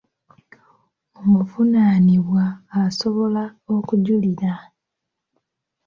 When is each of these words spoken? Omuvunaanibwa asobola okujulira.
Omuvunaanibwa 1.21 2.45
asobola 2.79 3.43
okujulira. 3.73 4.53